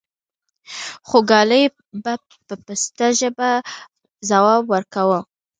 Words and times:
خوګلالۍ 1.07 1.63
به 2.03 2.13
په 2.47 2.55
پسته 2.65 3.07
ژبه 3.19 3.49
ځواب 4.29 4.61
وركا 4.73 5.03
و: 5.07 5.11